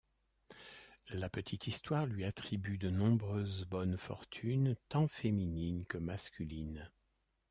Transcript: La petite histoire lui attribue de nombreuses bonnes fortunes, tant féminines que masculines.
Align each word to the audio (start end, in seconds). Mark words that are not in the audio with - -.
La 1.09 1.29
petite 1.29 1.67
histoire 1.67 2.07
lui 2.07 2.23
attribue 2.25 2.79
de 2.79 2.89
nombreuses 2.89 3.65
bonnes 3.65 3.99
fortunes, 3.99 4.75
tant 4.89 5.05
féminines 5.07 5.85
que 5.85 5.99
masculines. 5.99 6.89